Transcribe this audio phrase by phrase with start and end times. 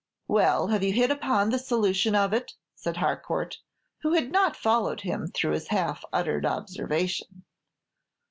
[0.27, 3.59] "Well, have you hit upon the solution of it?" said Har court,
[4.01, 7.43] who had not followed him through his half uttered observation.